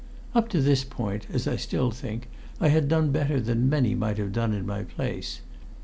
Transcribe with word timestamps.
Up 0.33 0.49
to 0.49 0.61
this 0.61 0.83
point, 0.83 1.27
as 1.31 1.47
I 1.47 1.57
still 1.57 1.91
think, 1.91 2.27
I 2.59 2.69
had 2.69 2.87
done 2.87 3.11
better 3.11 3.39
than 3.39 3.69
many 3.69 3.93
might 3.93 4.17
have 4.17 4.31
done 4.31 4.51
in 4.51 4.65
my 4.65 4.81
place. 4.81 5.41